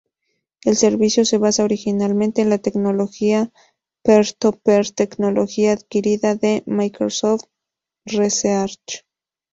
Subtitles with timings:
[0.63, 3.51] El servicio se basa originalmente en la tecnología
[4.01, 7.41] peer-to-peer tecnología adquirida de Microsoft
[8.05, 9.05] Research.